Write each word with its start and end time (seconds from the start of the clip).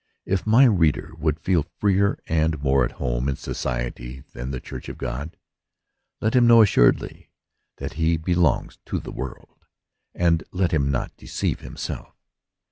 If 0.25 0.47
my 0.47 0.63
reader 0.65 1.11
would 1.19 1.39
feel 1.39 1.61
freer 1.77 2.17
and 2.25 2.59
more 2.63 2.83
at 2.83 2.93
home 2.93 3.29
in 3.29 3.35
society 3.35 4.21
than 4.33 4.49
the 4.49 4.59
church 4.59 4.89
of 4.89 4.97
God, 4.97 5.37
let 6.19 6.33
him 6.35 6.47
know 6.47 6.63
assuredly 6.63 7.29
that 7.77 7.93
he 7.93 8.17
belongs 8.17 8.79
to 8.87 8.97
the 8.99 9.11
world, 9.11 9.67
and 10.15 10.43
let 10.51 10.71
him 10.71 10.89
not 10.89 11.15
deceive 11.17 11.59
himself. 11.59 12.15